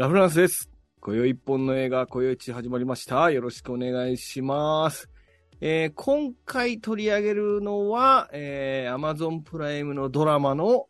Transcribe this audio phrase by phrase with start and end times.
[0.00, 0.70] ラフランスです。
[1.02, 3.30] 今宵一本の映画、今宵一始まりました。
[3.30, 5.10] よろしくお願いします。
[5.60, 10.88] えー今回取り上げるのは、えー、Amazon プライムのドラマの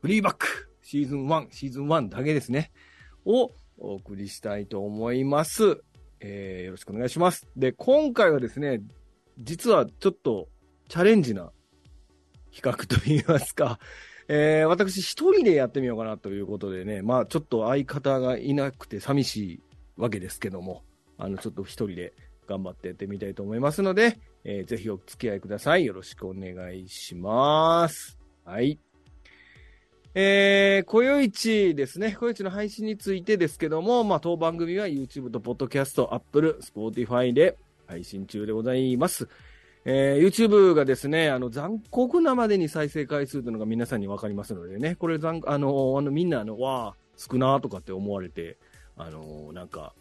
[0.00, 2.70] フリーバック、シーズン1、シーズン1だけですね、
[3.24, 5.82] をお送りしたいと思います。
[6.20, 7.48] えーよろしくお願いします。
[7.56, 8.80] で、今回はですね、
[9.38, 10.46] 実はちょっと
[10.88, 11.50] チャレンジな
[12.54, 13.80] 企画といいますか、
[14.28, 19.60] えー私一人でやってみようかなということでね、まあちょっと相方がいなくて寂しい
[19.96, 20.82] わけですけども、
[21.18, 22.12] あのちょっと一人で
[22.46, 25.84] 頑張ってやってみたいと思いますので、えーぜひお付き合いください。
[25.84, 28.18] よろしくお願いします。
[28.44, 28.78] はい。
[30.14, 32.14] えー、こよいちですね。
[32.18, 39.28] こよいちの配信についてですけども、まあ当番組は YouTube と Podcast、Apple、Spotify で配信中でございます。
[39.84, 48.56] えー YouTube がですね、あの、残酷なまでに再生回数というのが皆さんにわかりますのでね、これ残、あの、あのみんな、あの、わあ、少なとかって思われて、
[48.96, 49.92] あの、なんか、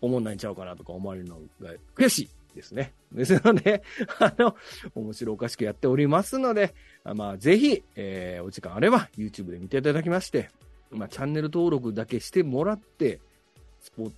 [0.00, 2.92] 思んないんちゃうかなとか思われるのが悔しいですね。
[3.12, 3.82] ですので、
[4.18, 4.56] あの、
[4.94, 6.74] 面白おかしくやっておりますので、
[7.04, 10.50] あまあ、ぜひ、えーお時間あれば YouTube で見ていただきまして、
[10.90, 13.20] まあ、チャンネル登録だけしてもらって、
[13.80, 14.10] スポ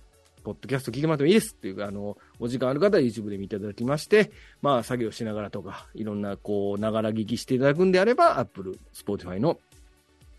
[0.43, 9.59] ポッドキャスト聞いてもらってもいいですっていう、あの、お時間ある方は YouTube で見ていただきまして、まあ、作業しながらとか、いろんな、こう、ながら聞きしていただくんであれば、Apple、Spotify の、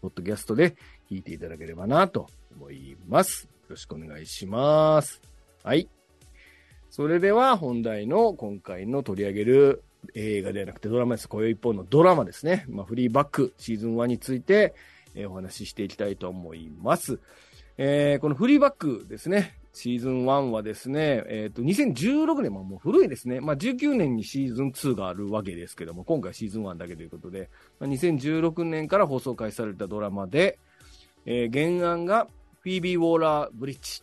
[0.02, 0.77] ポッドキャストで
[1.11, 3.44] 聞いていただければなと思います。
[3.44, 5.22] よろしくお願いします。
[5.62, 5.88] はい。
[6.91, 11.28] それでは、本題の今回の取り上げる映画ではなくてドラマです。
[11.28, 12.66] 今宵一本のドラマですね。
[12.68, 14.74] まあ、フリーバックシーズン1について、
[15.14, 17.20] えお話ししていきたいと思います。
[17.77, 19.63] えーこのフリーバックですね。
[19.75, 23.41] シーズン1はですね、えっ、と、2016年、まあもう古いですね。
[23.41, 30.58] まあ19年にシーズン2があるわけですけども、今回シーズン1だけということで、まあ、2016年から放送開始されたドラマで、
[31.27, 32.29] えー原案が
[32.61, 34.02] フィービー・ウォーラー・ブリッジ。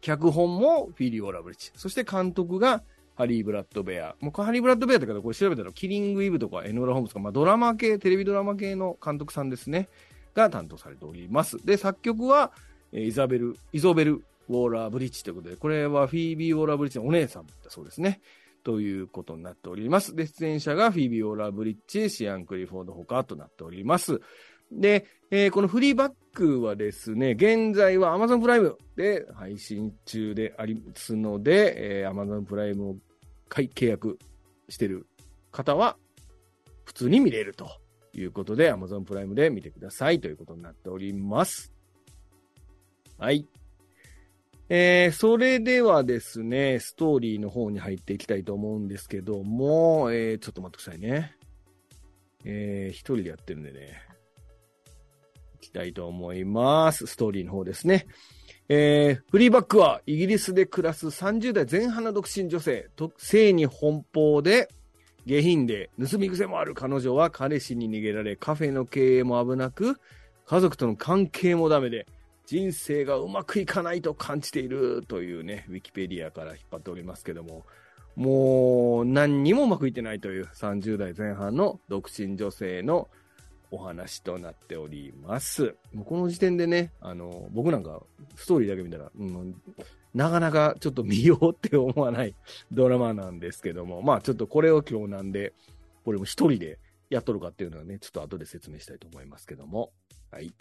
[0.00, 1.72] 脚本もフィービー・ウォーラー・ブリッジ。
[1.74, 2.82] そして監督が
[3.16, 4.14] ハリー・ブラッドベア。
[4.20, 9.88] もうハリー・ブラッドベアだけど、これ調べたら、キリング・イブとかエノラ・ホームズとか、まあドラマ系、テレビドラマ系の監督さんですね。
[10.34, 11.58] が担当されております。
[11.66, 12.52] で、作曲は、
[12.92, 18.20] えーイザベル、イゾベル・ウォーラー・ブリッジということで、これはフィービー・ウォーラー・ブリッジのお姉さんだそうですね。
[18.64, 20.14] ということになっております。
[20.14, 24.20] で、出演者がフィービー・ウォーラー・ブリッジ、シアン・クリフォードほかとなっております。
[24.70, 32.96] で、えーこのフリーバックはですね、現在は Amazon プライムで配信中でありますので、えー Amazon プライムを
[33.50, 34.18] 契約
[34.68, 35.06] してる
[35.50, 35.96] 方は、
[36.84, 37.68] 普通に見れると
[38.12, 41.72] いうことで、Amazon プライムで見てくださいということになっております。
[43.18, 43.46] はい。
[44.70, 51.34] えー、それではですね、ストーリーの方に入っていきたいと思うんですけども、えー、ちょっと待ってくださいね。
[52.44, 54.02] えー、一人でやってるんでね。
[55.56, 57.06] いきたいと思います。
[57.06, 58.06] ストーリーの方ですね。
[58.68, 64.68] えー、フリーバックはイギリスで暮らす30代前半の独身女性、と性に奔放で
[65.24, 69.98] 下品で盗み癖もある彼女は彼氏に逃げられカフェの経営も危なく
[70.46, 72.06] 家族との関係もダメで
[72.48, 77.66] 人生がうまくいかないと感じているというね、ウィキペディアから引っ張っておりますけども、
[78.16, 83.10] もう何にもうまくいってないという30代前半の独身女性の
[83.70, 85.76] お話となっております。
[85.92, 88.00] もうこの時点でね、あの、僕なんか
[88.34, 89.54] ストーリーだけ見たら、うん、
[90.14, 92.34] なかなかちょっと見ようって思わない
[92.72, 95.52] ドラマなんですけども、まあちょっとこれを今日なんで、
[96.02, 96.78] これも一人で
[97.10, 99.92] やっとるかっていうのはね、ちょっと後で説明したいと思いますけども、
[100.30, 100.54] はい。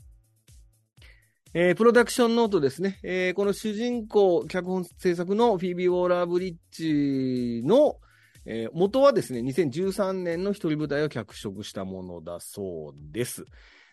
[1.59, 2.99] えープロダクションノートですね。
[3.01, 7.95] えーこの主人公、脚本制作のフィービー・ウォーラー・ブリッジの、
[8.45, 13.43] えー元はですね、2013年の一人舞台を脚色したものだそうです。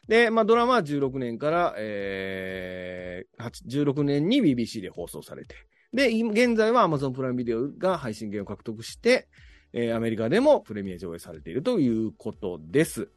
[0.07, 5.55] で、まあ、ドラマは16年から、えー、8 16年に BBC で放送されて、
[5.95, 9.27] で、現在は Amazon プライムビデオが配信権を獲得して、
[9.73, 13.09] えーアメリカでもプレミア上映されているということです。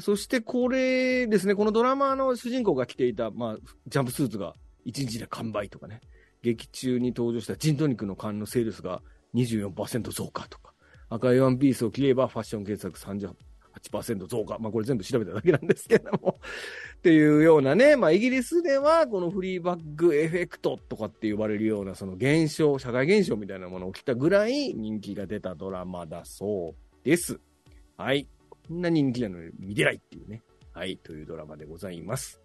[0.00, 3.56] そしてこれですね、このドラマの主人公が着ていた、まあ、
[3.86, 4.54] ジャンプスーツが
[4.86, 6.00] 1日で完売とかね、
[6.42, 9.02] 劇中に登場したジントニックの缶のセールスが
[9.34, 10.74] 24%増加とか、
[11.08, 12.98] 赤いワンピースを着ればファッション検索
[13.80, 14.58] 38%増加。
[14.58, 16.40] まあこれ全部調べただけなんですけれども。
[16.98, 27.40] っていうようなね、まあイギリスではこのフリーバッグエフェクトとかって呼ばれるようなその現象、社会現象みたいなものを起きたぐらい人気が出たドラマだそうです。
[27.96, 28.28] はい。
[28.68, 30.42] こんな人気なのに見れないっていうね。
[30.72, 30.96] はい。
[30.98, 32.40] というドラマでございます。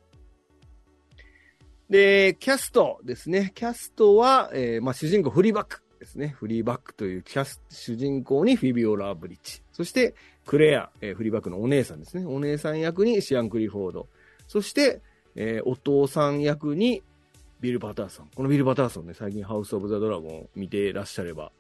[1.89, 3.51] で、キャストですね。
[3.53, 6.29] キャストは、えーまあ主人公フリーバックですね。
[6.29, 9.61] フリーバックというキャス主人公にフィビオラ・ブリッジ。
[9.73, 10.15] そして、
[10.45, 12.25] クレア、えーフリーバックのお姉さんですね。
[12.25, 14.07] お姉さん役にシアン・クリフォード。
[14.47, 15.01] そして、
[15.35, 17.03] えーお父さん役に、
[17.59, 18.29] ビル・パターソン。
[18.33, 21.51] このビル・パターソンね、最近ハウス・オブ・ザ・ドラゴンを見てらっしゃれば、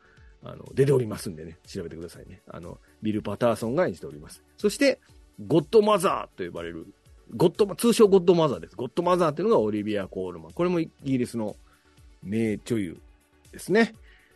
[0.43, 2.41] あの、出ておりますんでね、調べてくださいね。
[2.47, 4.43] あの、ビル・パターソンが演じております。
[4.57, 4.99] そして、
[5.47, 6.87] ゴッドマザーと呼ばれる、
[7.35, 8.75] ゴッド、通称ゴッドマザーです。
[8.75, 10.51] ゴッドマザーっていうのがオリビア・コールマン。
[10.51, 11.55] これもイギリスの
[12.23, 12.97] 名女優
[13.51, 13.93] ですね。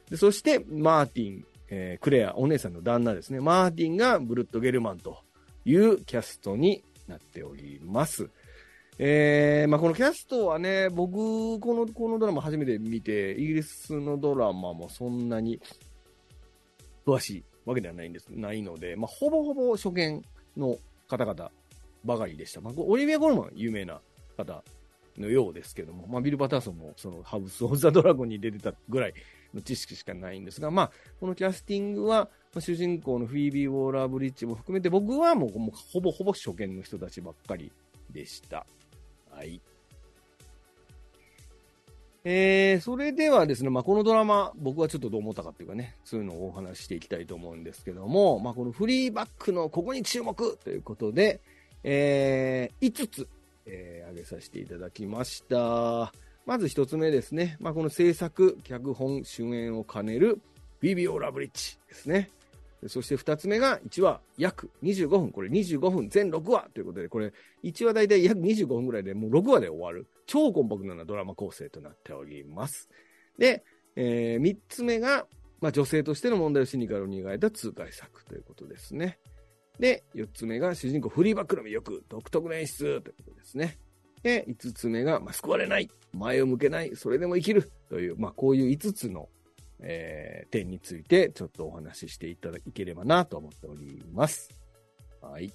[0.09, 3.39] でそして、マーティン、えー、クレア、お姉さんの旦那ですね。
[3.39, 5.19] マーティンがブルット・ゲルマンと
[5.65, 8.29] いうキャストになっております。
[8.97, 15.59] えー、まあ、このキャストはね、僕、この、このドラマ初めて見て、イギリスのドラマもそんなに
[17.05, 20.23] 詳しいわけではないんです、ないので、まあ、ほぼほぼ初見
[20.57, 20.77] の
[21.07, 21.51] 方々
[22.03, 22.61] ばかりでした。
[22.61, 24.01] まあ、オリビア・ゴルマン有名な
[24.37, 24.63] 方
[25.17, 29.13] のようですけども、まあ、ビル・パターソンもそのハウス・オブ・ザ・ドラゴンに出てたぐらい
[29.53, 32.29] の知識しかないんですが、まあ、このキャスティングは、
[32.59, 37.71] 主人公のフィービー・ウォーラー・ブリッジも含めて僕はもうもうほぼほぼ初見の人たちばっかり
[38.11, 38.65] でした。
[39.29, 39.61] はい。
[42.27, 51.39] えー、それではですね、まあ、このドラマ、僕はちょっとどう思ったかっていうかね、そういうのをお話ししていきたいと思うんですけども、まあ、このフリーバックのここに注目ということで、
[51.83, 53.27] えー、5つ、
[53.67, 56.11] えー、挙げさせていただきました。
[56.47, 60.41] まず1つ目ですね、まあ、この制作、脚本、主演を兼ねる
[60.81, 62.31] ビビオラブリッジですね。
[62.87, 65.31] そして2つ目が1話約25分。
[65.31, 67.33] これ25分全6話ということで、これ
[67.63, 72.89] 1話だいたい約25分ぐらいでもう6話で終わる超コンパクトなドラマ構成となっております。
[73.37, 73.63] で、
[73.95, 75.25] えー、3つ目が、
[75.61, 79.19] まあ、女性としての問題をシニカルに描いた痛快作ということですね。
[79.79, 83.77] で、4つ目が主人公フリーバックの魅力、独特の演出ということですね。
[84.23, 89.29] で、5つ目が、まあ、救われない、前を向けない、それでも生きるという、まあ、こういう5つの
[89.79, 94.49] えー、点についてちょっとお話ししていただければなと思っております。
[95.21, 95.51] はい。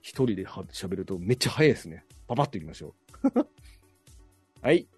[0.00, 2.04] 一人で喋るとめっちゃ早いですね。
[2.26, 3.46] パパッといきましょう。
[4.62, 4.88] はい。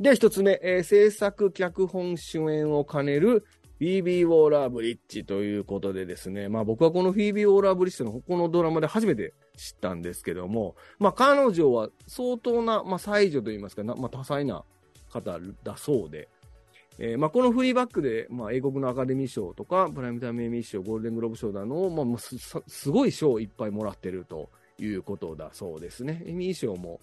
[0.00, 3.44] では一つ目、えー、制作脚本主演を兼ねる
[3.78, 14.64] フィービー・ウォーラー・ブリッジということでですね、まあ僕はこのフィービー・ウォーラー・ブリッジのこのドラマで初めて知ったんですけども、まあ彼女は相当な、まあ才女といいますか、まあ多彩な
[15.10, 16.28] 方だそうで、
[17.00, 22.36] えーまあ、このフリーバックで、まあ、英国のアカデミー賞とか、プライムタイムエミー賞、ゴールデングローブ賞などを、まあ、す
[22.66, 24.50] すごい賞をいっぱいもらってると
[24.80, 26.22] いうことだそうですね。
[26.26, 27.00] エミー賞も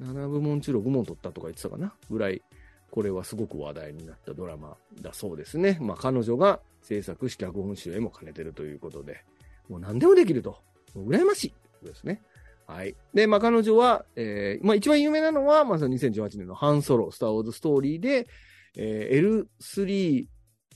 [0.00, 1.94] 7部門中6問取ったとか言ってたかな？
[2.10, 2.42] ぐらい、
[2.90, 5.78] これはすごく話題になったドラマだそうですね。
[5.80, 9.22] まあ、彼女が制作し脚本集へも兼ねてるということで、
[9.68, 10.58] もう何でもできると。
[10.94, 12.20] もう羨ましいことですね。
[12.66, 12.94] はい。
[13.14, 18.28] で、まあ、彼女は、えー、まあ、一番有名なのは、まず2018年のハンソロ、スター・ウォーズ・ストーリーで、
[18.76, 19.46] えー、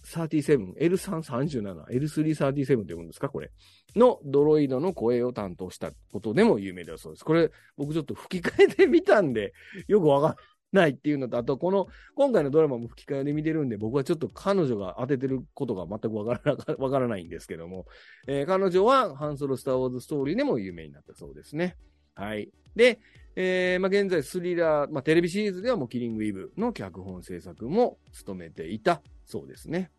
[0.04, 3.28] L337、L337、L337 と読むんですか？
[3.28, 3.50] これ。
[3.96, 7.24] のドロイドの声を担当したことでも有名だそうです。
[7.24, 9.52] これ、僕ちょっと吹き替えで見たんで、
[9.86, 10.36] よくわかん
[10.76, 11.86] ないっていうのと、あと、この、
[12.16, 17.86] 今回のドラマも吹き替えで見てるんで、僕はちょっと彼女が当ててることが全くわからな、わからないんですけども、
[18.26, 21.76] えー、彼女は、ハンソロ・スター・ウォーズ・ストーリーでも有名になったそうですね。
[22.16, 22.50] はい。
[22.74, 22.98] で、
[23.36, 29.90] えー、まあ、現在スリラー、まあ、テレビシリーズではもうキリングイブの脚本制作も務めていたそうですね。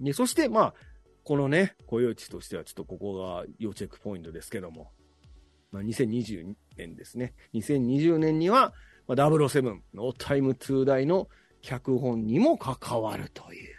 [0.00, 0.74] で、そして、まあ、
[1.24, 4.92] このね、雇用地としてはちょっとここが要チェックポイントですけども、
[5.72, 7.34] まあ、2020年ですね。
[7.54, 8.72] 2020年には、
[9.06, 11.28] まあ、007、ノータイムトゥーダイの
[11.60, 13.74] 脚本にも関わるという、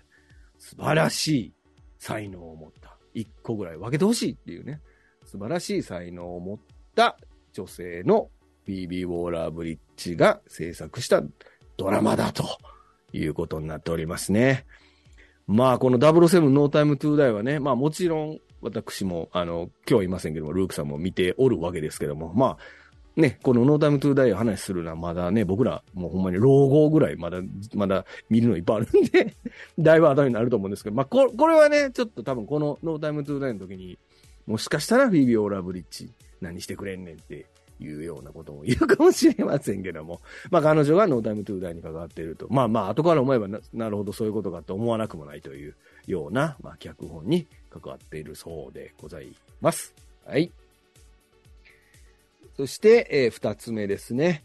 [0.58, 1.54] 素晴らしい
[2.00, 2.98] 才能を持った。
[3.14, 4.82] 一個ぐらい分けてほしいっていうね、
[5.24, 6.60] 素晴らしい才能を持っ
[6.96, 7.18] た
[7.54, 8.30] 女性の
[8.68, 11.22] BB ウォーラーブリッジが制作した
[11.78, 12.46] ドラマだと
[13.14, 14.66] いうことになっておりますね。
[15.48, 22.58] まあ、この007 No Time to Die はね、まあもちろん私も、あの、今日はいませんけども、ルークさんも見ておるわけですけども、まあ、
[23.16, 27.40] ね、この No Time to Die を話するのはまだね、僕らもうほんまに老後ぐらいまだ、
[27.74, 29.34] まだ見るのいっぱいあるんで
[29.80, 33.98] だいぶ後になると思うんですけど、まあこ、これはね、ちょっと多分この No Time to Die の時に、
[34.48, 37.46] もしかしたらフィービー・ウォーラー＝ブリッジ何してくれんねんって
[37.80, 42.48] いうようなことも言うかもしれませんけども、 まあ彼女がノータイムトゥーダイに関わっていると。
[42.50, 45.76] まあまあ後から思えばなるほどそういうことかと思わなくもないという
[46.08, 49.94] ような、まあ脚本に関わっているそうでございます。
[50.26, 50.52] はい。
[52.58, 54.44] そして、えー、二つ目ですね。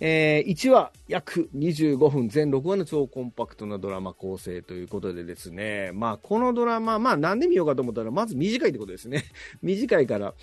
[0.00, 9.24] えー、1話約25分、全6話の超コンパクトなドラマ構成ということでですね、まあこのドラマ、まあなんで見ようかと思ったら、まず短いってことですね。
[9.62, 10.34] 短いから、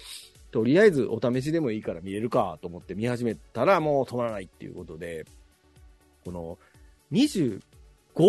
[0.52, 5.26] とりあえずお試しでもいいから見れるかと思って見始めたらもう止まらないっていうことで、
[6.26, 6.58] この
[7.12, 7.60] 25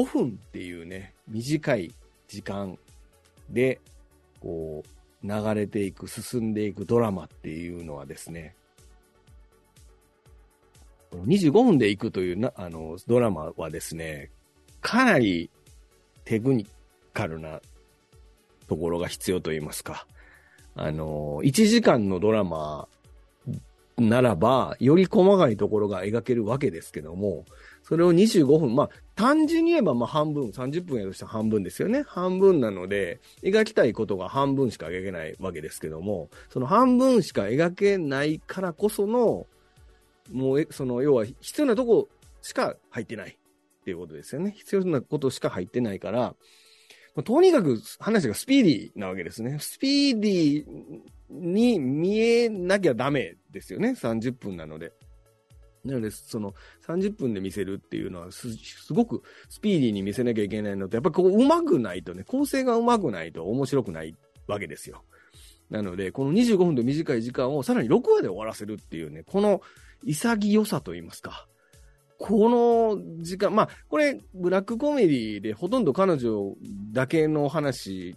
[0.05, 1.93] 分っていうね、短い
[2.29, 2.79] 時間
[3.49, 3.81] で、
[4.41, 8.55] こう、流れていく、進んでいくドラマっていうのはですね、
[11.11, 14.31] この25分で行くというな、あの、ドラマはですね、
[14.81, 15.50] かなり
[16.25, 16.67] テクニ
[17.12, 17.61] カルな
[18.69, 20.07] ところが必要と言いますか。
[20.75, 22.89] あの、1時間のドラマ
[24.00, 27.45] ならば、より細かいところが描けるわけですけども、
[27.83, 32.05] それを25分、まあ、単純に言えば、まあ、半分、30分やとしたら半分ですよね。
[32.07, 39.47] 半分なので、描きたいことが半分しか描けないわけですけども、その半分しか描けないからこその、
[40.33, 42.09] もう、その、要は必要なとこ
[42.43, 44.55] しか入ってないっていうことですよね。
[44.57, 46.35] 必要なことしか入ってないから、
[47.25, 49.59] とにかく話がスピーディーなわけですね。
[49.61, 51.00] スピーディー
[51.31, 53.90] に見えなきゃダメですよね。
[53.90, 54.93] 30分なので。
[55.85, 56.55] なので、その
[56.87, 64.14] 30分で見せるっていうのはす、すごくスピーディーに見せなきゃいけないのと、やっぱこう上手くないとね、構成が上手くないと面白くない
[64.47, 65.02] わけですよ。
[65.71, 69.62] なので、この25分で短い時間をさらに6話で終わらせるっていうね、この
[70.05, 71.47] 潔さと言いますか。
[72.21, 76.55] この時間、まあ、これ、ブラックコメディでほとんど彼女
[76.93, 78.15] だけの話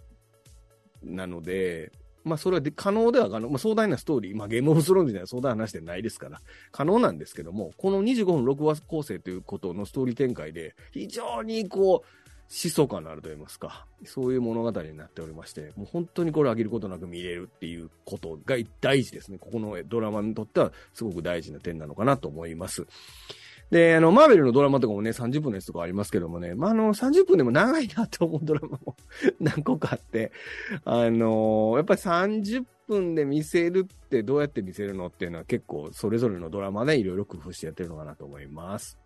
[1.02, 1.90] なので、
[2.22, 19.38] まあ、それはで可能では可能、まあ、壮大なストーリー、まあ、ゲームオブスローンズでは壮大な話ではないですから、可能なんですけども、この25分6話構成ということのストーリー展開で、非常にこう、疾走感のあると言いますか、そういう物語になっておりまして、もう本当にこれ上げることなく見れるっていうことが大事ですね。
[19.38, 22.86] ここのドラマにとってはすごく大事な点なのかなと思います。
[23.74, 28.94] で、あの、マーベルのドラマとかもね、30分のやつとかありますけどもね、まあ、あの、30分でも長いなと思うドラマも
[29.40, 30.30] 何個かあって、
[30.84, 38.96] あのやっぱり30分で見せるってどうやって見せるのっていうのは結構それぞれのドラマでいろいろ工夫してやってるのかなと思います。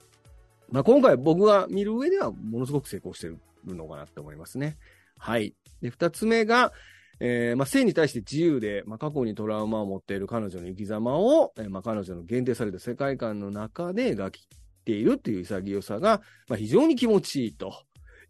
[0.70, 4.76] まあ、今回僕が見る上ではものすごく成功してるのかなと思いますね。
[5.16, 5.54] はい。
[5.80, 6.75] で、二つ目が、
[7.20, 14.48] えー、まあ、性に対して自由で、まあ、過去にトラウマを持っている彼女の生き様を、えー、まあ、彼女の限定された世界観の中で描き
[14.84, 17.72] ているっていう潔さが、まあ、非常に気持ちいいと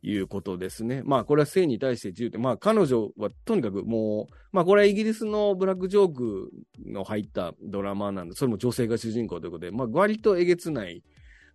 [0.02, 1.02] いうことですね。
[1.04, 6.50] まあ、これは性に対して自由って、まあ、彼女はとにかくもう、まあ、これはイギリスのブラックジョーク
[6.86, 11.02] の入ったドラマなんで、それも女性が主人公ということで、まあ、割とえげつない、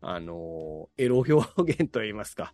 [0.06, 2.54] あの、エロ表現といいますか。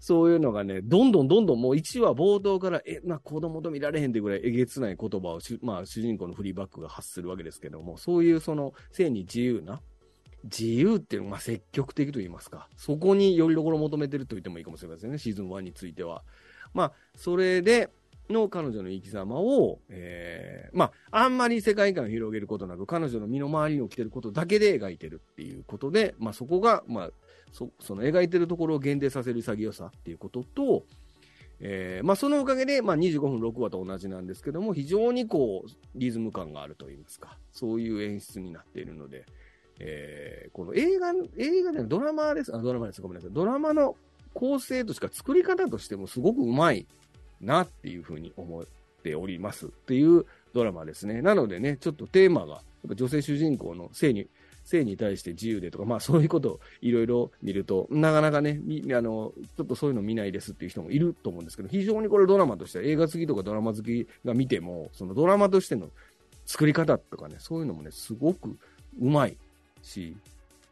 [0.00, 9.80] そういうのがね、どんどんどんどんもう1話冒頭から、え、まあ子供と見られへんってぐらいえげつない言葉をまあ主人公のフリーバックが発するわけですけども、そういうその性に自由な、
[10.44, 16.24] 自由っていうのは、ま、積極的と言いますか、そこによりどころを求めてると言ってもいいかもしれませんね、シーズン1については。
[16.74, 17.90] まあ、それで、
[18.30, 27.10] の彼女の生き様を、えー、まあ、あんまり世界観を広げることなく、彼女の身の回りに起きてることだけで描いてるっていうことで、まあ、そこが、まあ、
[27.52, 30.84] そその描いてるところを限定させる潔さっていうことと、
[31.60, 39.26] えー、まあ、そのおかげで、まあ、25分6話と同じなんですけども、非常にこう、リズム感があるといいますか、そういう演出になっているので、
[39.78, 43.30] えー、この映画、映画でドラマです、あ、ドラマです、ごめんなさい。
[43.32, 43.96] ドラマの
[44.32, 46.86] 構成としか作り方としてもすごくうまい
[47.40, 48.64] なっていうふうに思っ
[49.02, 51.22] ておりますっていうドラマですね。
[51.22, 54.28] なのでね、ちょっとテーマが、やっぱ女性主人公の性に、
[54.64, 58.60] 性に対して自由でとか、まあそういうことをいろいろ見ると、なかなかね、
[58.92, 65.88] あの、ちょっとそういうの見ないですっていう人もいると思うんですけど、非常にこれドラマとしては映画好きとかドラマ好きが見ても、そのドラマとしての
[66.46, 68.50] 作り方とかね、そういうのもね、すごく
[69.00, 69.36] うまい
[69.82, 70.16] し、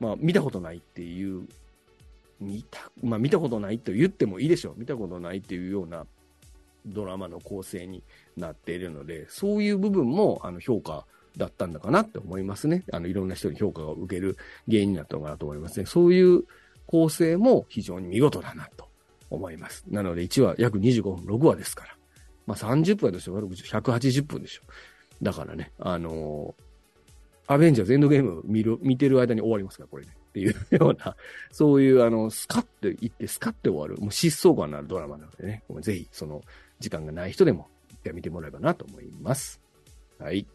[0.01, 1.47] まあ見たことないっていう、
[2.41, 4.75] 見た、まあ見たことないと言ってもいいでしょう。
[4.77, 6.07] 見たことないっていうような
[6.87, 8.03] ドラマの構成に
[8.37, 11.07] なっているので、そういう部分もあの評価
[11.37, 12.85] だったんだかなって思いますね。
[12.93, 14.37] あの、いろんな人に評価を受ける
[14.69, 15.87] 原因になったのかなと思いますね。
[15.87, 16.45] そういう
[16.87, 18.89] 構成も非常に見事だなと
[19.31, 19.85] 思います。
[19.89, 21.97] なので1話約25分、6話ですから。
[22.47, 24.63] まあ30分だとしても180分でしょ。
[25.23, 30.13] だからね、あのー、アベンジャーズエンドゲーム見る、見てる間に終わりますから、これね。
[30.29, 31.17] っていうような、
[31.51, 36.43] そういうあの、スカッていって、スカッて終わる、もう疾走感のあるドラマなのでね、ぜひ、その、
[36.81, 37.69] 時間がない人でも、
[38.13, 39.61] 見てもらえばなと思います。
[40.19, 40.47] はい。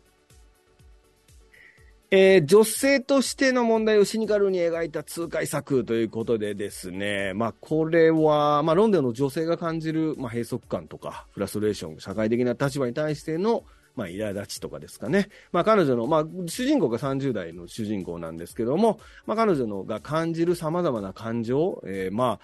[2.16, 13.64] えー、女性としての問題をシニカルに描いた痛快作ということでですね、まあ、これは、まあ、ロンドンの女性が感じる、まあ、閉塞感とか、フラストレーション、社会的な立場に対しての、
[13.96, 15.30] まあ、苛立ちとかですかね。
[15.52, 22.40] まあ、彼女の、まあ、主人公が30代の主人公なんですけども、まあ、彼女のが感じる様々な感情、えー、ま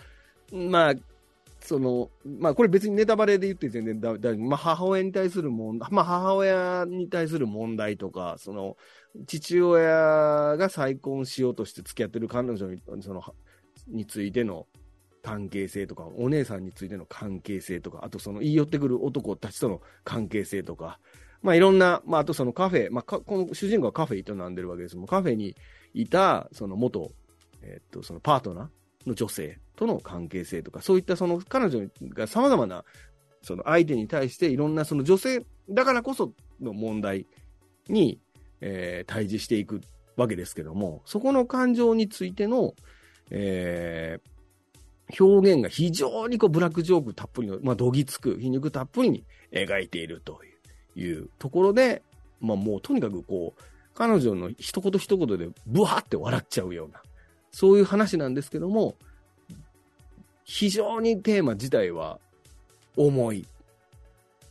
[0.52, 0.94] あ、まあ、
[1.70, 8.76] その、まあこれ別にネタバレで言って全然だ、だまあ母親に対する問題、 まあ母親に対する問題とか、その、
[9.28, 13.22] 父親が再婚しようとして付き合ってる彼女に、その、
[13.88, 14.66] についての
[15.22, 21.00] 関係性とか、お姉さんについての関係性とか、あとその言い寄ってくる男たちとの関係性とか、
[21.44, 24.98] まあいろんな、まああとそのカフェ、まあこの主人公はカフェ営んでるわけです。
[24.98, 25.56] もカフェに
[25.94, 27.12] いた、その元、
[27.62, 28.79] えっと、そのパートナー
[29.10, 32.86] の女性との関係性とか、そういったその彼女が様々な、
[33.42, 37.25] その相手に対していろんなその女性だからこその問題
[37.88, 38.20] に、
[38.62, 39.82] えー、対峙していく
[40.16, 42.74] わけですけども、そこの感情についての、
[43.32, 50.39] えー、表現が非常にこうブラックジョークたっぷりの、まあ、どぎつく、皮肉たっぷりに描いていると
[50.96, 52.04] いうところで、
[52.39, 53.62] まあもうとにかくこう、
[53.96, 57.01] 彼女の一言一言でブワーって笑っちゃうような、
[57.51, 58.96] そういう話なんですけども、
[60.44, 62.20] 非常にテーマ自体は
[62.98, 63.46] 重い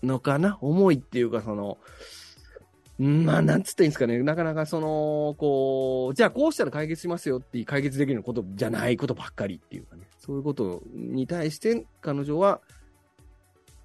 [0.02, 0.59] のかな？
[0.61, 1.78] 重いっていうかその、
[2.99, 4.19] まあ、なんつったらいいんですかね。
[4.23, 10.09] なかなかその、こう、じゃあこうしたら解決しますよって解決できることじゃないことばっかりっていうかね。
[10.19, 12.61] そういうことに対して彼女は、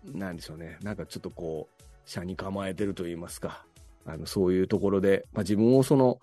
[0.03, 0.77] なんでしょうね。
[0.81, 3.65] なんかちょっとこう、車に構えてると言いますか。
[4.05, 6.19] あの、そういうところで、まあ自分をその、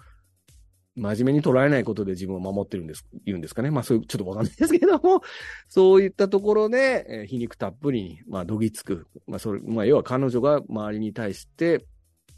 [0.96, 3.70] 真面目に捉えないことで自分を守ってるんです、言うんですかね。
[3.70, 5.22] まあそういう、ちょっとわかんないですけども、
[5.68, 9.06] そういったところで、えー、皮肉たっぷりに、まあ、どぎつく。
[9.26, 11.86] まあそれ、まあ要は彼女が周りに対して、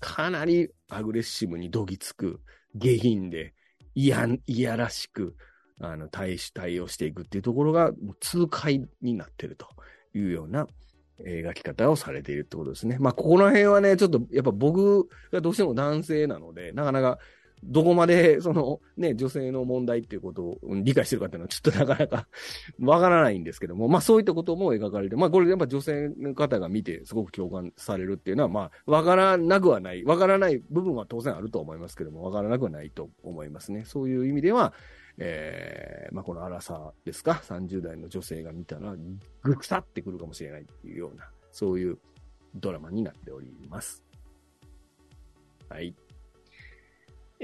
[0.01, 2.41] かなりアグレッシブにどぎつく、
[2.75, 3.55] 下品で、
[3.95, 5.37] いや、いやらしく、
[5.81, 9.67] あの、対し、対応していくっていうところが、痛快になってると
[10.15, 10.67] いうような
[11.21, 12.97] 描き方をされているってことですね。
[12.99, 17.19] まあ、ここの辺はね、ちょっと、やっぱ僕がどうしても男性なので、なかなか
[17.65, 22.29] どこまで、その、ね、女性の問題っていうことを理解してるかっていうのは、ちょっとなかなか
[22.81, 33.85] わからないんですけども、まあそういったことも描かれて、まあこれやっぱ女性の方が見てすごく共感されるっていうのは、まあ、わからなくはない、わからない部分は当然あると思いますけども、わからなくはないと思いますね。
[33.85, 34.75] そういう意味では、
[35.19, 38.97] えー、まあこの荒さですか、30代の女性が見たら、
[39.43, 41.99] ぐくさってくるかもしれないっていうような、そういう
[42.55, 44.03] ドラマになっております。
[45.69, 45.95] はい。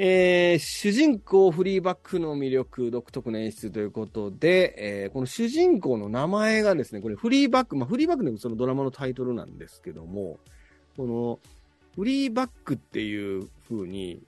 [0.00, 10.38] えー、主人公フリーバックの魅力、独特な演出ということで、えー、この主人公の名前がですね、これフリーバック、まあフリーバックでもそのドラマのタイトルなんですけども、
[10.96, 11.40] この
[11.96, 14.22] フリーバックっていう風に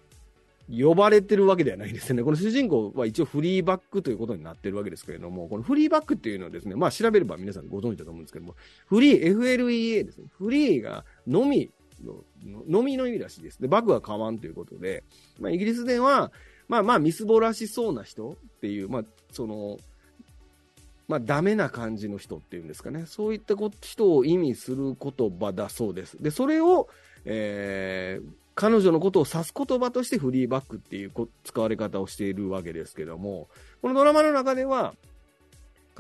[0.69, 2.25] 呼ばれてるわけではないですね。
[2.25, 8.57] この主人公は一応フリーバックということになってるわけですけれども、このフリーバックっていうのはですね、まあ調べれば皆さんご存知だと思うんですけども、
[8.87, 10.25] フリー、FLEA ですね。
[10.37, 11.71] フリーがのみ
[12.03, 13.61] のみの意味らしいです。
[13.61, 15.05] で、バグは買わんということで、
[15.39, 16.33] まあ、イギリスでは、
[16.69, 19.79] まあまあ、みすぼらしそうな人っていう、まあ、その、
[21.09, 23.05] まあ、ダメな感じの人っていうんですかね。
[23.07, 26.23] そういった人を意味する言葉だそうです。
[26.23, 26.89] で、それを、
[27.25, 31.13] えー、彼女のことを指す言葉としてフリーバックっていう
[31.45, 33.49] 使われ方をしているわけですけども、
[33.83, 34.95] このドラマの中では、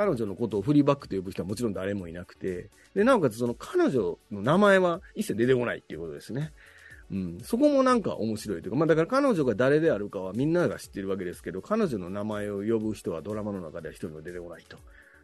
[0.00, 6.54] 彼女のことをフリーバックと呼ぶ人はもちろん誰もいなくて、で、なおかつその彼女の名前は一切出てこないっていうことですね。
[7.12, 7.38] うん。
[7.42, 14.78] そこもなんか面白いというか、まあだから彼女が誰であるかはみんなが知ってるわけですけど、彼女の名前を呼ぶ人はドラマの中では一人も出てこないと。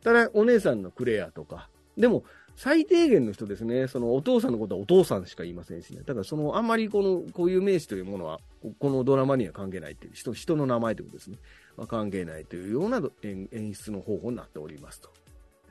[0.05, 6.03] ただ、お姉さんのクレアとか、でも、最低限の人ですね、そのお父さんのことはお父さんしか言いませんしね。
[6.05, 8.41] だからその、あんまりこの、こういう名詞というものは、
[8.79, 11.39] このドラマには関係ないっていう、人、人の名前ということですね。
[11.77, 15.11] まあ、関係ないというような演出の方法になっておりますと。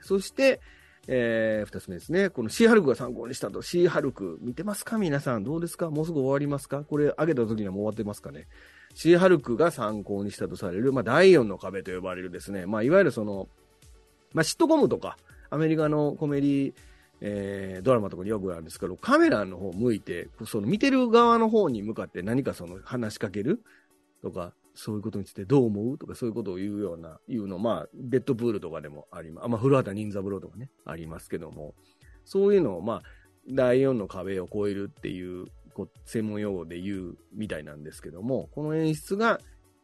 [0.01, 0.61] そして、
[1.07, 2.29] えー、二つ目ですね。
[2.29, 3.61] このシーハルクが参考にしたと。
[3.61, 4.97] シーハルク、見てますか？
[4.97, 5.43] 皆さん。
[5.43, 5.91] どうですか？
[5.91, 6.83] もうすぐ終わりますか？
[6.83, 8.47] これ、上げた時にはもう終わってますかね？
[8.95, 12.65] シーハルクが参考にしたとされる、まあ、第4の壁と呼ばれるですね。
[12.65, 13.49] まあ、いわゆるその、
[14.33, 15.17] まあ、シットコムとか、
[15.49, 16.73] アメリカのコメディ、
[17.21, 23.61] えー、ドラマとかによくあるんですけど、カメラの方向いて、その見てる側の方に向かって何かその話しかける
[24.23, 29.47] とか、そういうことについてどう思うとかそういうことを言うような、言うの、まあ、デッドプールとかでもあります。
[29.47, 31.73] まあ、古畑任三郎とかね、ありますけども、
[32.25, 33.01] そういうのを、まあ、
[33.49, 39.39] 第4の壁を越えるっていう、こう専門用語で言うみたいなんですけども、この演出が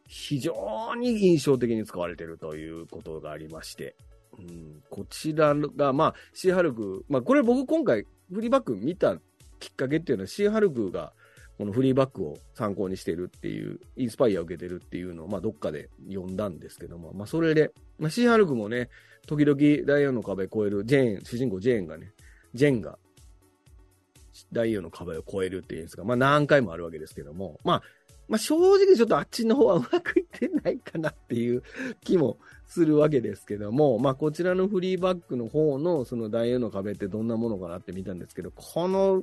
[0.08, 3.96] 非常に印象的に使われてるということがありまして、
[4.38, 9.16] うん、こちらが、まあ、シーハルク、まあ、これ僕今回、フリーバック見た
[9.58, 11.12] きっかけっていうのは、シーハルクが、
[11.62, 17.70] このフリーバックを参考にしてるっていう、インスパイアを受けてるっていうのを、まあ、どっかで読んだんですけども、まあ、それで、
[18.00, 18.88] まあ、シーハルクもね、
[19.28, 22.10] 時々第4の壁を越える、ジェーン、主人公ジェーンがね、
[22.52, 22.98] ジェンが、
[24.50, 27.82] 第4の壁を越えるっていうんですか、まあ、何回もあるわけですけども、まあ、
[28.28, 31.62] まあ、正直ちょっとあっちの方はうまくいってないかなっていう
[32.02, 39.22] 気もするわけですけども、まあ、こちらのフリーバックの方のその第4の壁ってどんなものかなって見たんですけど、この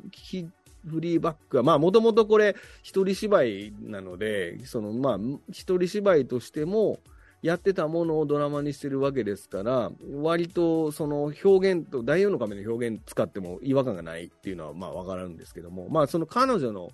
[0.88, 7.00] フリーバックは、まあ、もともとこれ、一人芝居なので、その、まあ、一人芝居としても、
[7.42, 16.90] やってたものをドラマにしてるわけですから、割とその表現と、第4の画面の表現使っても違和感がないっていうのはまあわかるんですけども、まあその彼女の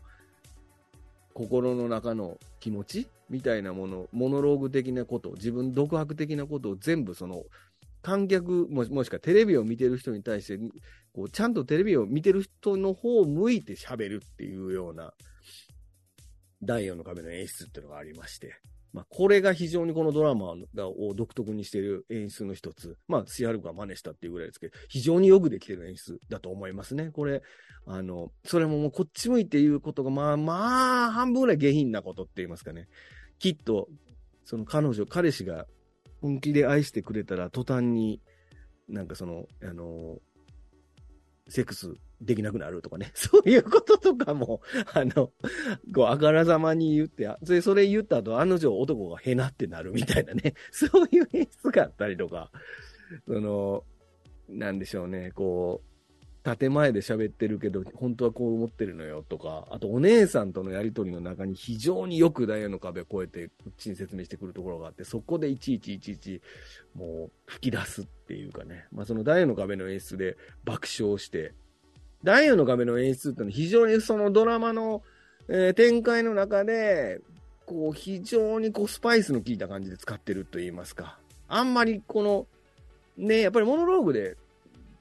[1.33, 7.43] 心の中の気持ちみたいなもの、モノローグ的なこと、自分独白的なことを全部その
[8.05, 10.59] 観客ももしくはテレビを見てる人に対して
[11.11, 15.11] こうちゃんとテレビを見てる人の方を向いて喋るっていうような
[16.61, 18.59] 第4の壁の演出っていうのがありまして、
[18.93, 22.95] まあ、これが非常にこのドラマを独特にしている演出の一つ。
[23.07, 27.09] まあ、シアルが真似したっていうぐらいですけど、非常によくできてる演出だと思いますね。
[27.11, 27.41] これ、
[27.87, 32.87] あの、それももうこっち向いて言うことが、まあまあ、半分ぐらい下品なことって言いますかね。
[33.39, 33.89] きっと、
[34.45, 35.65] その彼女、彼氏が
[36.25, 38.19] 本気で愛してくれたら途端に、
[38.89, 40.17] なんかその、あの、
[41.47, 43.11] セックスできなくなるとかね。
[43.13, 44.61] そういうこととかも、
[44.93, 45.31] あの、
[45.93, 50.55] こう、あからさまに言って、それ、それ言った後、あの女男がへなってなるみたいなね。
[50.71, 52.51] そういう演出があったりとか、
[53.27, 53.83] その、
[54.49, 55.94] なんでしょうね、こう、
[56.45, 66.41] 建前で喋ってるけど、本当はこう思ってるのよとか、あとお姉さんとのやりとりの中に非常によくダイヤの壁を越えて、こっちに説明してくるところがあって、そこでいちいちいちいち、
[66.93, 71.53] もう吹き出すっていうかね、まあそのダイヤの壁の演出で爆笑して、
[72.23, 75.01] ダイヤの壁の演出ってのは非常にそのドラマの、
[75.47, 77.21] えー、展開の中で、
[77.65, 82.45] こう非常にこうスパイスの効いた感じで使ってると言いますか、あんまりこの、
[83.17, 84.37] ね、やっぱりモノローグで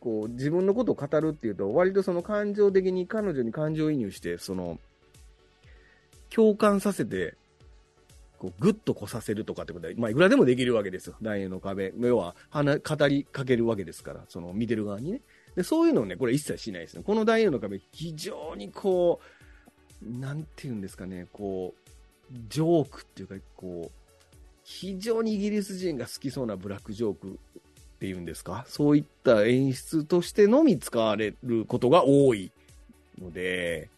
[0.04, 4.78] こう、自分のことを語るっていうと、割とその感情的に彼女に感情移入して、その、
[6.28, 7.36] 共感させて、
[8.38, 11.16] こう、ぐっとこさせるとかってことは、まあ、いくらでもできるわけですよ。
[11.22, 11.94] 大円の壁。
[11.98, 15.22] 要は、語りかけるわけですから、その、見てる側にね。
[15.56, 17.02] で、そういうのをね、これ一切しないですね。
[17.02, 19.20] この大円の壁、非常にこ
[20.02, 23.90] う、なんて言うんですかね、こう、ジョークっていうか、こう、
[24.64, 27.38] 非常にイギリス人が好きそうなブラックジョーク
[28.04, 32.52] っていうんですか、そういった演出としてのみ使われることが多い
[33.18, 33.88] ので、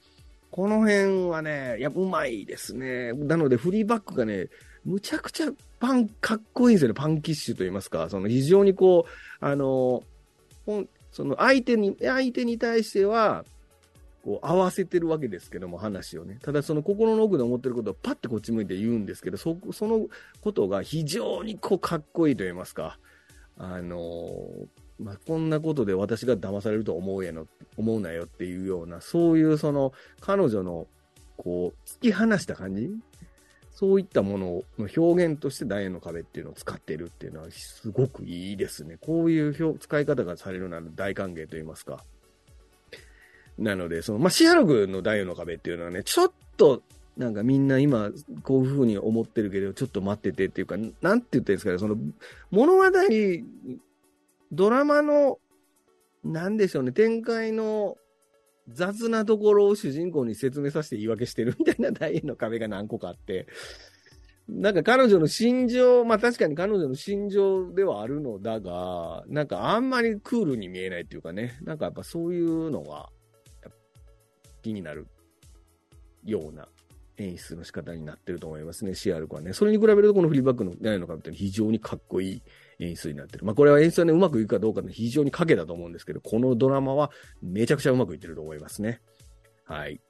[0.53, 3.13] この辺はね、やっぱうまいですね。
[3.15, 4.47] なので、フリーバックがね、
[4.85, 5.49] むちゃくちゃ
[5.81, 6.95] パン、かっこいいんですよね。
[6.95, 8.09] パンキッシュと言いますか。
[8.09, 10.05] その非常にこう、あの、
[11.11, 13.45] その相手に、相手に対しては、
[14.25, 16.39] こう合わせてるわけですけども、話をね。
[16.43, 20.07] ただその心の奥で思ってることをパッてこっち向いて言うんですけど、そ、その
[20.41, 22.99] ことが非常にこうかっこいいと言いますか。
[23.59, 24.49] あの
[24.99, 30.87] まあ、こんなことで私が騙されると思うやの、思うなよっていうような、そういうその、彼女の、
[31.37, 32.91] こう、突き放した感じ？
[33.75, 38.97] そういったものの表現として楕円の壁っていうのを使ってるっていうのはすごくいいですね。
[39.03, 42.03] こういう表使い方がされるなら大歓迎と言いますか。
[43.59, 46.83] なので、その、まあ、シアログの楕円の壁っていうのはね、ちょっと
[47.17, 48.11] なんかみんな今、
[48.43, 51.97] こういうふうに思ってるけど、ちょっと待っててっていうか、なんて言ってるんですかね、その、
[52.51, 52.83] 物語、
[54.53, 55.39] ドラマの、
[56.23, 57.97] なんでしょうね、展開の
[58.69, 63.47] 雑なところを主人公に説明させて言い訳してるみたいな大変の壁が何個かあって、
[64.49, 73.09] なんか彼女の心情、まあ確かに彼女の心情ではあるのだが、なんかあんまりクールに見えないっていうかね、なんかやっぱそういうのが
[74.63, 75.07] 気になる
[76.25, 76.69] ような
[77.19, 79.53] 演出の仕方になってると思いますね、CR コはね。
[79.53, 82.43] それに比べると、このフリーバックのないのかっていうのは非常にかっこいい
[82.79, 83.45] 演出になってる。
[83.45, 87.11] まあ、これは演出はね、うまくいくかどうかって、非常に賭けだと思うんですけど、このドラマは
[87.43, 89.01] めちゃくちゃうまくいってると思いますね。
[89.65, 90.01] はい。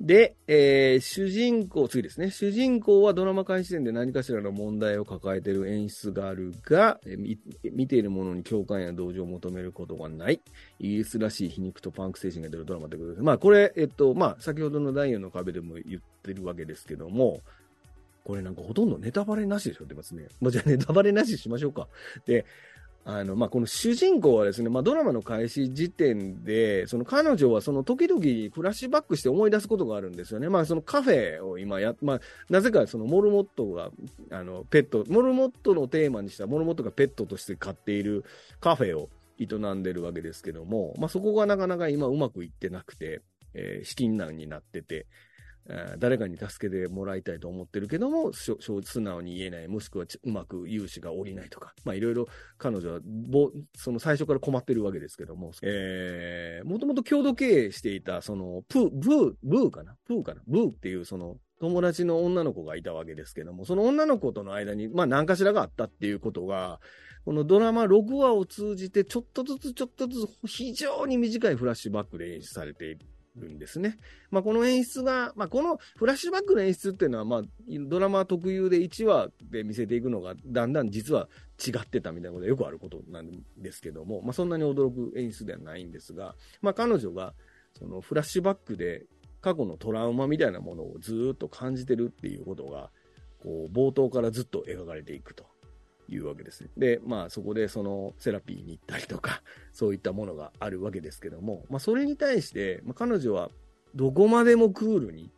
[0.00, 2.30] で、えー、主人公、次ですね。
[2.30, 7.38] 主人公はドラマ開始点で何かしらの問題を抱えている演出があるが、えー、
[7.72, 10.40] 見ているものに共感や同情を求めることがない。
[10.80, 13.22] イギリスらしい皮肉とパンク精神が出るドラマということです。
[13.22, 17.40] まあ、これ、えっと、まあ、先ほどの第4の壁でも言ってるわけですけども、
[18.24, 20.26] これなんかほとんどネタバレなしでしょってますね。
[20.40, 21.88] まあ、じゃあネタバレなししましょうか。
[22.26, 22.46] で、
[23.06, 28.20] あの、まあ、この主人公はですね、まあ、ドラマの開始時点で、その彼女はその時々
[28.54, 30.48] フラッシュバックして思い出すことがあるんですよね。
[30.48, 33.90] まあ、そのカフェを今や、まあ、なぜかそのモルモットが、
[34.30, 38.24] あの、ペット、モルモットのテーマにしたモルモットがペットとして飼っている
[38.60, 43.20] カフェを営んでるわけですけども、まあ、そこがなかなか今うまくいってなくて、
[43.52, 45.06] えー、資金難になってて、
[45.98, 48.58] 誰かに助けてもらいたいと思ってるけども、素
[49.00, 52.26] 直に言えない、もしくはうまく融資が下りないとか、いろいろ
[52.58, 53.00] 彼女は、
[53.76, 55.52] その最初から困ってるわけですけども、
[56.64, 59.96] もともと共同経営していた、その、プー、ブー、ブーかな？
[60.06, 60.42] プーかな？
[60.46, 66.80] ブーっていうその、友達の女の子がいたわけですけども、その女の子との間に、まあ何かしらがあったっていうことが、
[67.24, 72.96] このドラマ6話を通じて、ちょっとずつちょっとずつ非常に短いフラッシュバックで演出されてい
[73.36, 73.98] るんですね。
[74.30, 77.42] まあ、この演出が、まあ、このフラッシュバックの演出っていうのは、まあ、
[77.88, 81.28] ドラマ特有で1話で見せていくのが、だんだん実は
[81.64, 87.34] 違ってたみたいなことがよくあることなんですけども、まあ、そんなに驚く演出ではないんですが、まあ、彼女が、
[87.78, 89.06] そのフラッシュバックで
[89.40, 92.90] 過去のトラウマみたいなものをずっと感じてるっていうことが、
[93.42, 95.53] こう、冒頭からずっと描かれていくと。
[96.08, 96.70] いうわけですね。
[96.76, 103.50] で、まあそこでそのセラピーに行ったりとか、 そういったものがあるわけですけども、まあそれに対して、まあ、彼女は
[103.94, 105.30] どこまでもクールに、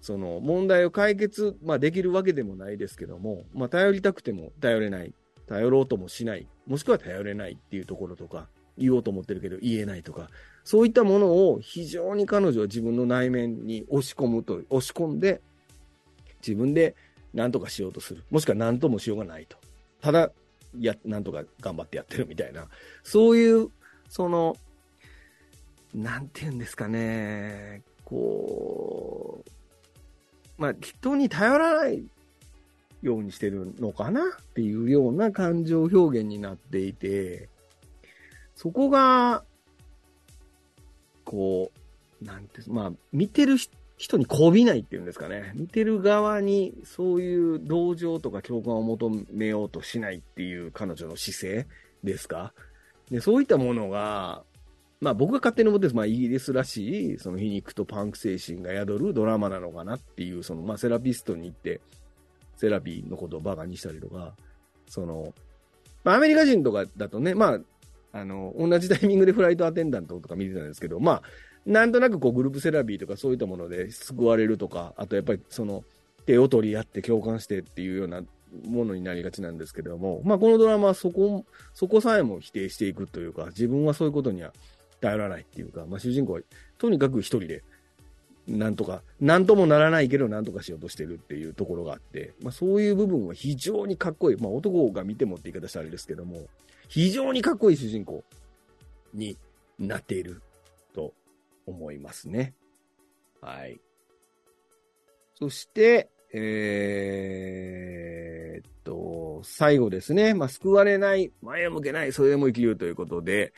[0.00, 5.14] その問題を解決、まあ、できるわけでもないですけども、まあ、頼りたくても頼れない、
[5.46, 10.28] 頼ろうともしない、もしくは頼れないっていうところとか、言おうと思ってるけど言えないとか、
[10.64, 15.40] そういったものを非常に彼女は自分の内面に押し込むと、押し込んで、
[16.46, 16.94] 自分で
[17.32, 18.24] 何とかしようとする。
[18.30, 19.56] もしくは何ともしようがないと。
[20.04, 20.30] ただ、
[20.78, 22.68] や、なんとか頑張ってやってるみたいな、
[23.02, 23.70] そういう、
[24.10, 24.54] その、
[25.94, 32.04] なんて言うんですかね、こう、まあ、人に頼らない
[33.00, 37.48] ようにしてるのかなっていうような感情表現になっていて、
[38.54, 39.42] そこが、
[41.24, 41.72] こ
[42.20, 45.52] う、なんて、まあ、見てる人、人にこびないっていうんですかね。
[45.54, 51.66] 見てる側にそういう同情とか共感を求めようとしないっていう彼女の姿勢
[52.02, 52.52] ですか？
[53.10, 54.42] で、そういったものが、
[55.00, 61.80] まあ僕が勝手に思ってまあイギリスらしい、その皮肉とパンク精神が宿るドラマなのかなっていう、そのまあセラピストに行って、
[62.56, 64.34] セラピーのことをバカにしたりとか、
[64.88, 65.32] その、
[66.02, 71.22] まあアメリカ人とかだとね、まあ、あの、同じタイミングでフライトアテンダントとか見てたんですけど、まあ、
[71.66, 75.84] なんとなくこうグループセラピーとかそういったもので救われるとか、あとやっぱりその
[76.26, 78.22] 手を取り合って共感してっていうような
[78.66, 84.52] ものになりがちなんですけども、まあこのドラマはそこ、そこさえも否定していくというか、自分はそういうことには
[85.00, 86.40] 頼らないっていうか、まあ主人公は
[86.78, 87.64] とにかく一人で、
[88.46, 94.36] なんとか、なんともならないけどなんとかしようとしてるっていうところがあって、まあそういう部分は非常にかっこいい。
[94.36, 96.46] まあ男が見てもって言い方したらあれですけども、
[96.88, 98.22] 非常にかっこいい主人公
[99.14, 99.36] に
[99.78, 100.42] なっている
[101.66, 102.54] 思いますね。
[103.40, 103.80] はい。
[105.34, 110.34] そして、えー、っと、最後ですね。
[110.34, 113.52] まあ、救われない、前を向けない、それでも生きるということで、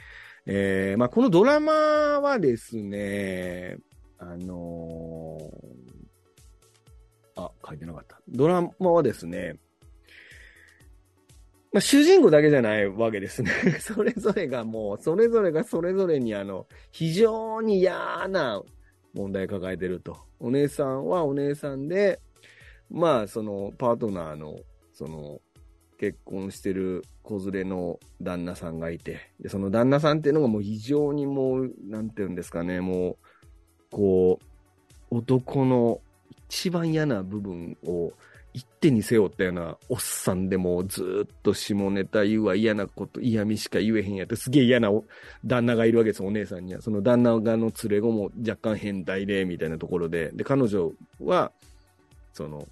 [0.47, 3.79] えー、まあ、このドラマはですね、
[4.19, 8.21] あのー、あ、書いてなかった。
[8.29, 9.59] ドラマはですね、
[11.77, 13.51] まあ、主人公だけじゃないわけですね。
[13.81, 18.62] それぞれがもう、それぞれがそれぞれにあの、非常に嫌な
[19.12, 20.17] 問題抱えてると。
[20.41, 22.19] お姉さんはお姉さんで、
[22.89, 24.59] まあ、その、パートナーの、
[24.95, 25.43] その、
[25.99, 33.17] 結婚してる子連れの旦那さんがいて、で、その旦那さんっていうのがもう非常にもう、なんていうんですかね、もう、
[33.91, 34.39] こ
[35.11, 36.01] う、男の
[36.49, 38.15] 一番嫌な部分を
[38.57, 44.88] 一手に背負ったようなおっさんでもずっと下ネタ言うわ嫌なこと嫌味しか言えへんやってすげえ嫌な
[45.45, 46.81] 旦那がいるわけですお姉さんには。
[46.81, 50.31] その旦那がの連れ子も若干変態でみたいなところで。
[50.33, 50.90] で彼女
[51.21, 51.53] は
[52.33, 52.66] その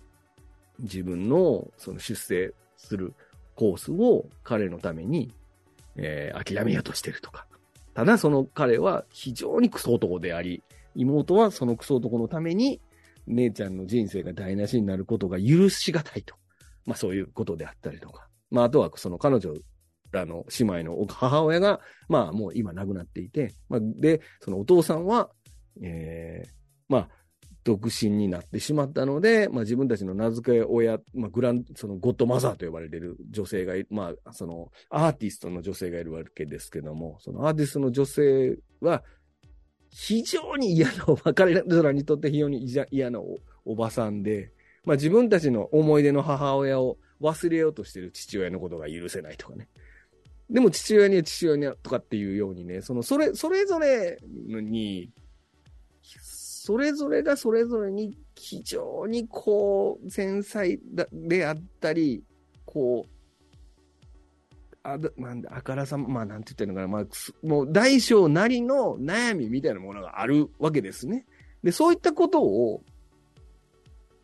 [0.79, 3.13] 自分のその出世する
[3.55, 5.35] コースを彼のために、
[5.97, 7.47] えー、諦めようとしてるとか。
[7.93, 10.63] ただその彼は非常にクソ男であり
[10.97, 12.81] 妹はそのクソ男のために
[13.27, 16.35] 姉ちゃんの人生が台無しになることが許しがたいと。
[16.85, 18.29] まあそういうことであったりとか。
[18.51, 19.55] まああとはその彼女
[20.15, 25.31] らの姉妹の母親が、まあもう今亡くなっていて、まあで、そのお父さんは、
[25.83, 26.51] ええー、
[26.89, 27.09] まあ、
[27.65, 39.03] 独身になってしまったので、まあ自分たちの名付け親、まあグラン、そのゴッドマザーと呼ばれている女性がいる、まあそのアーティストの女性がいるわけですけども、そのアーティストの女性は、
[39.95, 44.51] 非常に嫌なおば、彼らにとって非常に嫌なおおばさんで、
[44.85, 49.69] まあ自分たちの思い出の母親を忘れようとしてる父親のことが許せないとかね。
[50.51, 55.11] でも父親には父親にはとかっていうようにね、その、それ、それぞれに、
[56.03, 60.81] それぞれがそれぞれに非常にこう、繊細
[61.13, 62.25] であったり、
[62.65, 63.14] こう、
[64.85, 71.25] あなんで、あからさま、まあ、なんて言ってるのかな、まあ、もう大小なりの悩みみたいなものがあるわけですね。
[71.63, 72.83] で、そういったことを、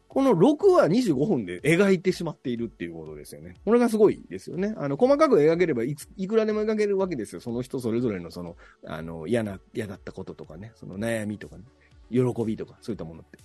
[0.07, 3.55] この6話25分で描いてしまっているっていうことですよね。
[3.65, 4.75] これがすごいですよね。
[4.77, 7.41] あの、細かく描ければいいくらでも描けるわけですよ。
[7.41, 11.63] その人それぞれのその、あの、嫌な、嫌だったこととかね、その悩みとかね、
[12.11, 13.39] 喜びとか、そういったものって。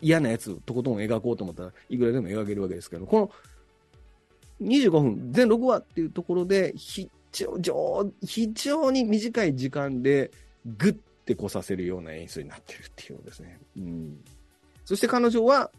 [0.00, 3.30] 嫌なやつとことん描こうと思ったらいくらでも描けるわけですけど、この
[4.60, 10.30] 25分、全6話っていうところで、非常、非常に短い時間で、
[10.64, 13.58] ぐってこさせるような演出になってるっていうのですね。
[13.76, 14.24] うん。
[14.84, 15.70] そして彼女は、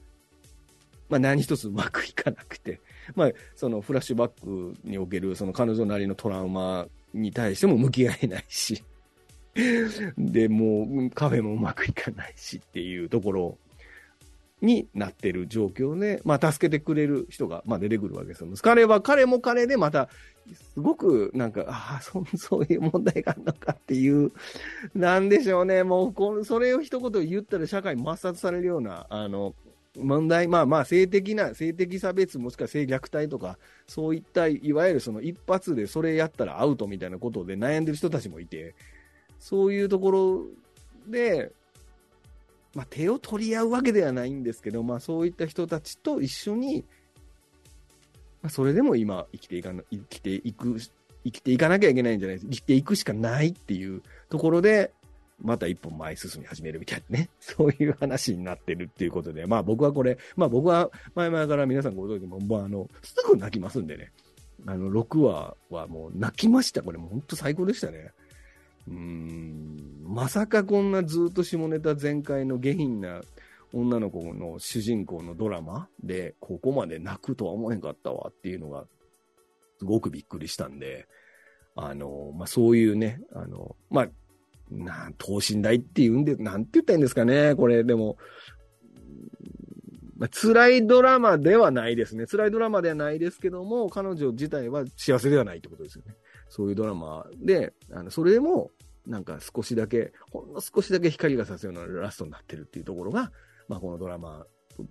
[1.09, 2.81] まあ何一つうまくいかなくて、
[3.15, 8.83] まあそのフラッシュバックにおけるその彼女なりのトラウマに対しても向き合えないし、
[10.17, 13.57] で、もうカフェもうまくいかないしっていうところ
[14.63, 18.49] になってる状況で、まあ、助けてくれる人が、まあ、出てくるわけですよ。
[18.61, 20.07] 彼は、彼も彼でまた、
[20.73, 22.23] すごく、なんか、ああ、そ、
[22.57, 24.31] ういう問題があるのかっていう、
[24.95, 25.83] なんでしょうね。
[25.83, 29.53] もう、この、それを一言言ったら社会に抹殺されるような、あの、
[29.99, 38.75] 問題、まあまあ、性的な、性的差別もしくは性虐待とか、そういった、いわゆるその一発でそれやったらアウトみたいなことで悩んでる人たちもいて、
[39.39, 40.45] そういうところ
[41.07, 41.51] で、
[42.73, 46.85] まあ、手を取り合うわけではないんですけど、まあ、そういった人たちと一緒に、
[48.41, 50.79] まあ、それでも今生きていかな、生きていく、
[51.23, 54.91] 生きていかなきゃいけないんじゃないです生きていくしかないっていうところで、
[55.41, 57.29] また一歩前進み始めるみたいなね。
[57.39, 64.11] そういう話になってるっていうことで、まあ僕はこれ、まあ僕は前々から皆さんご存知も、もうあの、すぐ泣きますんでね。
[64.65, 66.81] あの、6話はもう泣きました。
[66.81, 68.11] これもう本当最高でしたね。
[68.87, 73.21] うん、まさかこんなずっと下ネタ全開の下品な
[73.73, 78.85] 女の子の主人公のドラマで、ここまで泣くとは思えんかったわっていうのが、
[79.79, 81.07] すごくびっくりしたんで、
[81.75, 84.07] あの、まあ、そういうね、あの、まあ、
[84.69, 88.17] な、等身大っていうんで、なんて言ったらいいんですかね、これ、でも、
[90.17, 92.27] まあ、辛いドラマではないですね。
[92.27, 96.15] 辛いドラマではないですけども、彼女自体は幸せではないってことですよね。
[96.53, 98.69] そういうドラマで、あのそれでも、
[99.07, 103.31] なんか少しだけ、ほんの少しだけ光が差すようなラストになってるっていうところが、
[103.67, 104.45] まあ、このドラマ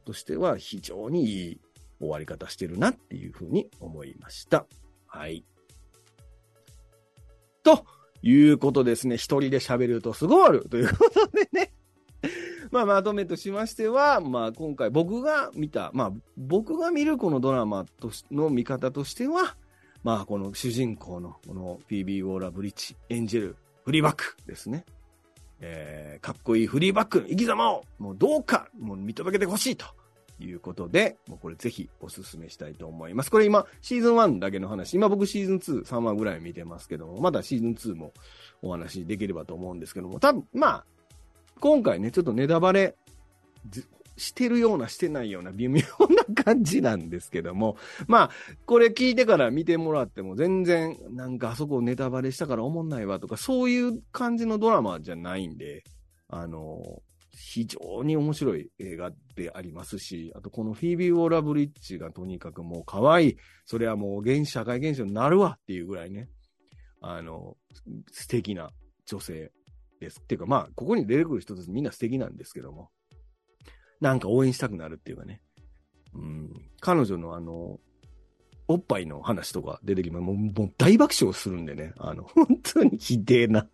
[0.05, 1.61] としては非常にいい
[2.01, 4.67] 終わり方してるなっていうふうに思いました。
[5.07, 5.45] はい。
[7.63, 7.87] と
[8.23, 9.15] いうことですね。
[9.15, 11.73] 一人で喋るとすごいあるということでね。
[12.73, 19.57] まあ、まとめとしましては、まあ、今回僕が見た、まあ、僕が見るこのドラマとの見方としては、
[20.05, 24.85] まあ、この主人公の、この PB ウォーラーブリッジ、エンジェル、フリーバックですね。
[25.61, 29.87] えー、かっこいいフリーバックの生き様を、もうどうか、もう見届けてほしいと
[30.41, 33.31] いうことで、もうこれぜひお勧めしたいと思います。
[33.31, 38.13] これ今、シーズン1だけの話、今僕シーズン2、3話ぐらい見てますけども、まだシーズン2も
[38.61, 40.85] お話できればと思うんですけども、多分、まあ、
[41.61, 42.97] 今回ね、ちょっとネタバレ
[44.17, 45.83] してるようなしてないような微妙
[46.35, 48.31] 感じなんですけども、まあ、
[48.67, 55.85] これ聞いてから見てもらっても全然、なんかあそこネタバレしたから思んないわとか、そういう感じのドラマじゃないんで、
[56.29, 57.03] あの、
[57.35, 66.29] 非常に面白い映画でありますし、あとこのフィービー・ウォーラブリッジがとにかくもう可愛い、それはもう現社会現象になるわっていうぐらいね、
[67.01, 67.57] あの、
[68.11, 68.71] 素敵な
[69.07, 69.51] 女性
[69.99, 70.21] です。
[70.21, 72.91] っていうかまあ、ここに出てくる人たちみんな素敵なんですけども、
[74.01, 75.41] なんか応援したくなるっていうかね。
[76.15, 76.53] うん。
[76.81, 77.79] 彼女のあの、
[78.69, 80.23] おっぱいの話とか出てきます。
[80.23, 81.93] もうもう大爆笑するんでね。
[81.99, 83.69] あの、 本当にひでえな、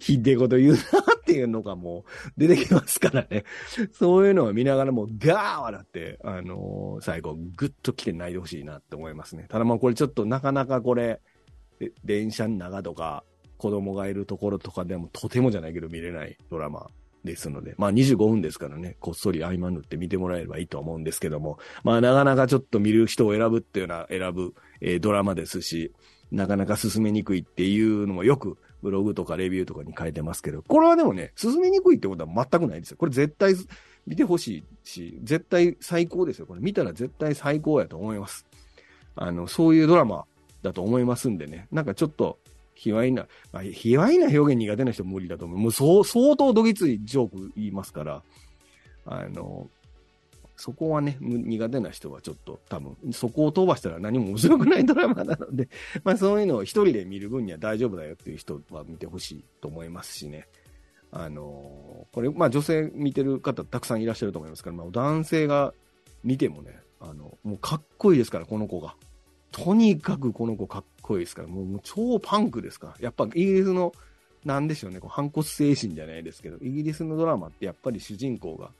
[0.00, 0.82] ひでえこと言うなっ
[1.24, 3.44] ていうのがもう出てきますからね。
[3.92, 9.46] そういうのを見ながらもうガー笑って、あのー、最後ぐっと来て泣いてほしいなって思いますね。
[9.48, 11.20] ただまあこれちょっとなかなかこれ、
[12.04, 13.24] 電車の中とか
[13.58, 16.90] 子供がいるところとかでもとてもじゃないけど見れないドラマ
[17.26, 25.92] ですので、まあ25分ですからね、こっそり合間縫って見てもらえればいいと思うんですけども、まあなかなかちょっと見る人を選ぶっていうのは選ぶ、えー、ドラマですし、
[26.32, 32.96] なかなか進めにくいっていうのもよくブログとかレビューとかに書いてますけど、これはでもね、進めにくいってことは全くないですよ。
[32.96, 33.54] これ絶対
[34.06, 36.46] 見てほしいし、絶対最高ですよ。
[36.46, 38.46] これ見たら絶対最高やと思います。
[39.16, 40.24] あの、そういうドラマ
[40.62, 42.38] だと思いますんでね、なんかちょっと
[42.76, 45.58] 卑猥な、まあ、卑猥な表現苦手な人無理だと思う。
[45.58, 48.22] もうそう、相当どぎついジョーク言いますから、
[49.06, 49.68] あの、
[50.56, 55.68] そこはね、苦手な人はちょっと多分、そこを飛ばしたら何も面白くないドラマなので、
[56.04, 60.48] まあそういうのを一人で見る分には大丈夫だよっていう人は見てほしいと思いますしね。
[61.12, 65.74] あのこれ、まあ女性見てる方たくさんいらっしゃると思いますから、まあ男性が
[66.24, 68.96] 見てもね、あの、もうかっこいいですから、この子が。
[69.52, 72.94] とにかくこの子かっこいいですから、もう超パンクですから。
[73.00, 73.92] やっぱイギリスの、
[74.44, 78.70] なんでしょうね、こう反骨精神じゃないですけど、イギリスのドラマってやっぱり主人公が、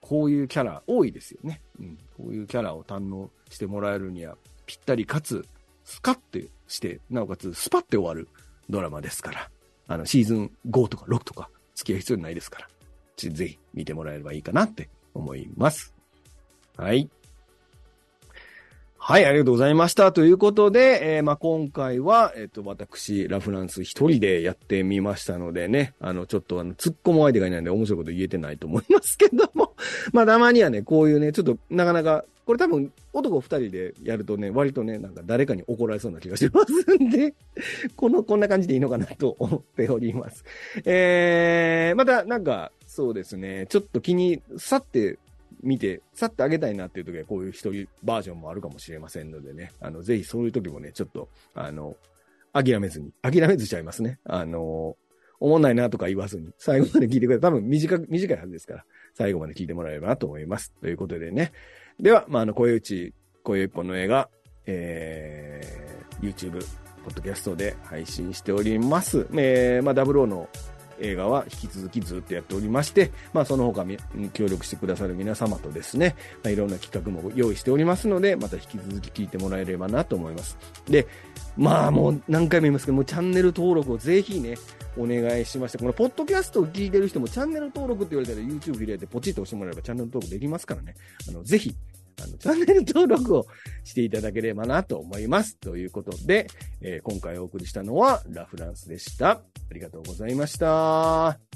[0.00, 1.60] こういうキャラ多いですよね。
[1.80, 1.98] うん。
[2.16, 5.46] こういうキャラを堪能してもらえるには、ぴったりかつ、
[5.84, 8.28] スカッてして、なおかつスパって終わる
[8.68, 9.50] ドラマですから、
[9.86, 12.68] あの、シーズン5とか6とか付き合う必要ないですから、
[13.16, 15.94] ぜひ見てもらえればいいかなって思います。
[16.76, 17.08] はい。
[19.06, 20.12] はい、ありがとうございました。
[20.12, 29.74] ということで、えー、まあ、今回は、えっ、ー、と、私、ラフランス一人でやってみましたのでね、あの、ちょっとあの、突っ込む相手がいないんで面白いこと言えてないと思いますけども、
[30.14, 37.34] まあ、たまにはね、こういうね、ちょっとなかなか、これ多分、男二人でやるとね、割とね、なんか誰かに怒られそうな気がしますんで、
[37.96, 40.46] この、こんな感じでいいのかなと思っております。
[40.86, 45.18] えー、また、なんか、そうですね、ちょっと気に、さって
[45.64, 51.96] 見て、さってあげたいなっていう時は、こういう一人バージョンもあるかもしれませんのでね、あの、ぜひそういう時もね、ちょっと、あの、
[52.52, 54.20] 諦めずに、諦めずちゃいますね。
[54.24, 54.96] あの、
[55.40, 57.48] 思んないなとか言わずに、最後まで聞いてくれた。
[57.48, 58.84] 多分短く、短いはずですから、
[59.14, 60.72] 最後まで聞いてもらえればなと思います。
[60.80, 61.52] ということでね。
[61.98, 64.28] では、まあ、あの、声打ち、声一本の映画、
[64.66, 66.64] えー、YouTube、
[67.04, 69.26] ポッドキャストで配信しております。
[69.34, 70.48] えー、まあ、ダブルオーの
[71.00, 73.84] 映画は引き続きずっとやっておりまして、まあ、その他
[74.32, 80.56] 協力してくださる皆様とですね、まあ、いろんな企画も用意しておりますので、また引き続き聞いてもらえればなと思います。
[80.88, 81.06] で、
[81.56, 84.56] まあもう何回も言いますけども、チャンネル登録をぜひね、
[84.96, 90.94] お願いしまして、このポッドキャストを聞いてる人もチャンネル登録って言われたら YouTube 開いてポチッと押してもらえばチャンネル登録できますからね。
[91.28, 91.74] あの、ぜひ
[92.22, 93.46] あの、チャンネル登録を
[93.84, 95.56] していただければなと思います。
[95.58, 96.48] ということで、
[96.80, 99.30] えー、今回お送りしたのはラフランスでした。
[99.30, 99.40] あ
[99.72, 101.53] りがとうございました。